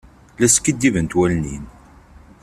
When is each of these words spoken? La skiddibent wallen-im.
La 0.39 0.47
skiddibent 0.53 1.15
wallen-im. 1.17 1.65